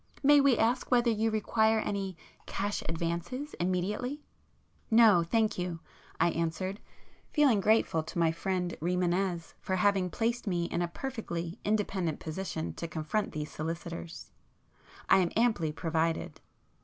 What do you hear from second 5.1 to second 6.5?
thank you,"—I